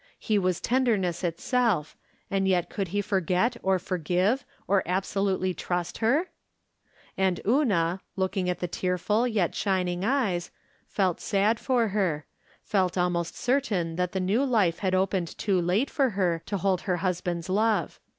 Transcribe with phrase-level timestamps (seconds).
[0.17, 1.95] He was tenderness itself,
[2.31, 6.29] and yet could he forget or forgive or absolutely trust her?
[7.19, 10.49] And Una, looking at the tearful yet shining eyes,
[10.87, 12.25] felt sad for her—
[12.63, 16.81] felt almost certain that the new life had opened too late for her to hold
[16.81, 17.99] her husband's love.